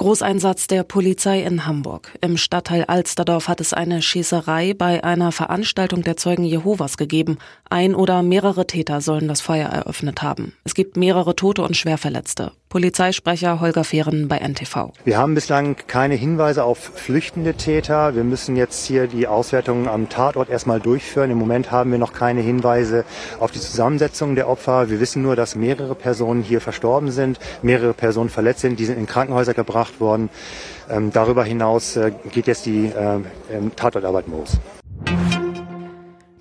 [0.00, 2.12] Großeinsatz der Polizei in Hamburg.
[2.22, 7.36] Im Stadtteil Alsterdorf hat es eine Schießerei bei einer Veranstaltung der Zeugen Jehovas gegeben.
[7.68, 10.54] Ein oder mehrere Täter sollen das Feuer eröffnet haben.
[10.64, 12.52] Es gibt mehrere Tote und Schwerverletzte.
[12.70, 14.92] Polizeisprecher Holger Fehren bei NTV.
[15.04, 18.14] Wir haben bislang keine Hinweise auf flüchtende Täter.
[18.14, 21.32] Wir müssen jetzt hier die Auswertungen am Tatort erstmal durchführen.
[21.32, 23.04] Im Moment haben wir noch keine Hinweise
[23.40, 24.88] auf die Zusammensetzung der Opfer.
[24.88, 28.78] Wir wissen nur, dass mehrere Personen hier verstorben sind, mehrere Personen verletzt sind.
[28.78, 30.30] Die sind in Krankenhäuser gebracht worden.
[30.90, 33.20] Ähm, darüber hinaus äh, geht jetzt die äh,
[33.76, 34.58] Tatortarbeit los.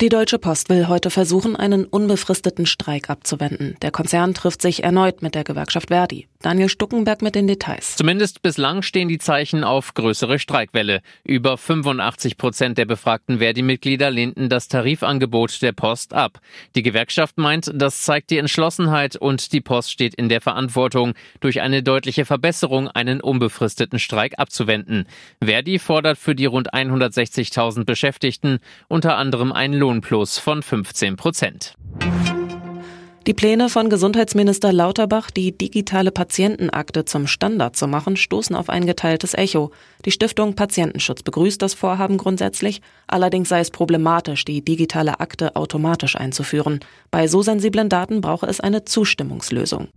[0.00, 3.76] Die Deutsche Post will heute versuchen, einen unbefristeten Streik abzuwenden.
[3.80, 6.28] Der Konzern trifft sich erneut mit der Gewerkschaft Verdi.
[6.42, 7.96] Daniel Stuckenberg mit den Details.
[7.96, 11.00] Zumindest bislang stehen die Zeichen auf größere Streikwelle.
[11.24, 16.40] Über 85 Prozent der befragten Verdi-Mitglieder lehnten das Tarifangebot der Post ab.
[16.74, 21.60] Die Gewerkschaft meint, das zeigt die Entschlossenheit und die Post steht in der Verantwortung, durch
[21.60, 25.06] eine deutliche Verbesserung einen unbefristeten Streik abzuwenden.
[25.42, 31.74] Verdi fordert für die rund 160.000 Beschäftigten unter anderem einen Lohnplus von 15 Prozent.
[33.26, 38.86] Die Pläne von Gesundheitsminister Lauterbach, die digitale Patientenakte zum Standard zu machen, stoßen auf ein
[38.86, 39.72] geteiltes Echo.
[40.04, 46.14] Die Stiftung Patientenschutz begrüßt das Vorhaben grundsätzlich, allerdings sei es problematisch, die digitale Akte automatisch
[46.14, 46.78] einzuführen.
[47.10, 49.88] Bei so sensiblen Daten brauche es eine Zustimmungslösung.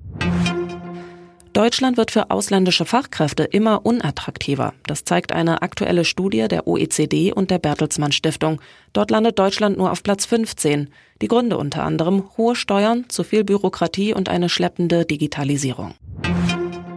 [1.59, 4.73] Deutschland wird für ausländische Fachkräfte immer unattraktiver.
[4.87, 8.61] Das zeigt eine aktuelle Studie der OECD und der Bertelsmann Stiftung.
[8.93, 10.87] Dort landet Deutschland nur auf Platz 15.
[11.21, 15.95] Die Gründe unter anderem hohe Steuern, zu viel Bürokratie und eine schleppende Digitalisierung.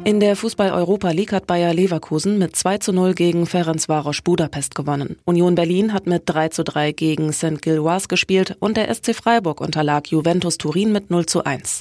[0.04, 5.16] In der Fußball-Europa League hat Bayer Leverkusen mit 2 zu 0 gegen Ferencvaros Budapest gewonnen.
[5.24, 7.60] Union Berlin hat mit 3 zu 3 gegen St.
[7.62, 11.80] Gilloise gespielt und der SC Freiburg unterlag Juventus Turin mit 0 zu 1.